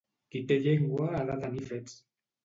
Qui 0.35 0.39
té 0.51 0.55
llengua 0.61 1.09
ha 1.17 1.19
de 1.27 1.35
tenir 1.43 1.61
fets. 1.73 1.95